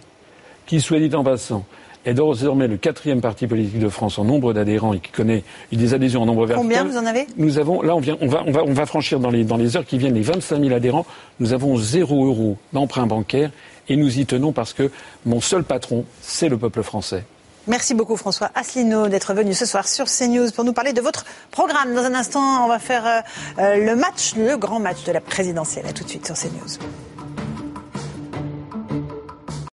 qui, 0.65 0.82
soit 0.82 1.00
dit 1.00 1.15
en 1.15 1.24
passant, 1.24 1.65
est 2.06 2.14
désormais 2.14 2.68
le 2.68 2.78
quatrième 2.78 3.22
parti 3.22 3.48
politique 3.48 3.80
de 3.80 3.90
France 3.90 4.20
en 4.20 4.24
nombre 4.24 4.54
d'adhérents 4.54 4.94
et 4.94 5.00
qui 5.00 5.12
connaît 5.12 5.44
des 5.72 5.94
adhésions 5.94 6.22
en 6.22 6.26
nombre 6.26 6.46
vertical. 6.46 6.62
Combien 6.62 6.84
vous 6.84 6.98
en 6.98 7.06
avez 7.06 7.28
Nous 7.38 7.58
avons, 7.58 7.82
là, 7.82 7.96
on, 7.96 8.00
vient, 8.00 8.18
on, 8.22 8.28
va, 8.28 8.44
on, 8.46 8.52
va, 8.52 8.64
on 8.64 8.74
va 8.74 8.86
franchir 8.86 9.20
dans 9.20 9.32
les, 9.32 9.44
dans 9.44 9.58
les 9.58 9.76
heures 9.76 9.86
qui 9.86 9.98
viennent 9.98 10.14
les 10.14 10.22
25 10.22 10.62
000 10.62 10.74
adhérents. 10.74 11.06
Nous 11.40 11.54
avons 11.54 11.78
zéro 11.78 12.26
euro 12.26 12.58
d'emprunt 12.74 13.08
bancaire 13.08 13.52
et 13.90 13.96
nous 13.98 14.20
y 14.20 14.26
tenons 14.26 14.52
parce 14.52 14.74
que 14.74 14.92
mon 15.26 15.42
seul 15.42 15.64
patron, 15.64 16.06
c'est 16.22 16.50
le 16.50 16.58
peuple 16.58 16.84
français. 16.84 17.24
Merci 17.68 17.96
beaucoup 17.96 18.16
François 18.16 18.52
Asselineau 18.54 19.08
d'être 19.08 19.34
venu 19.34 19.56
ce 19.56 19.66
soir 19.66 19.88
sur 19.88 20.06
CNews 20.06 20.52
pour 20.52 20.64
nous 20.64 20.74
parler 20.74 20.94
de 20.94 21.02
votre 21.02 21.26
programme. 21.50 21.96
Dans 21.96 22.04
un 22.04 22.14
instant, 22.14 22.64
on 22.64 22.68
va 22.68 22.78
faire 22.78 23.06
euh, 23.08 23.22
euh, 23.60 23.84
le 23.84 23.96
match, 23.96 24.36
le 24.36 24.56
grand 24.56 24.80
match 24.80 25.04
de 25.04 25.12
la 25.12 25.20
présidentielle. 25.20 25.88
A 25.88 25.94
tout 25.94 26.04
de 26.04 26.10
suite 26.10 26.28
sur 26.28 26.36
CNews. 26.36 26.78